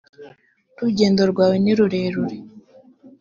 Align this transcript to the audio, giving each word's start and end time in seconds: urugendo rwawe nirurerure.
urugendo 0.77 1.21
rwawe 1.31 1.55
nirurerure. 1.63 2.37